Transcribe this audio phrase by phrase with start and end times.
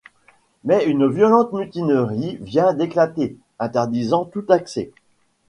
[0.63, 4.89] Mais une violente mutinerie vient d'éclater, interdisant tout accès.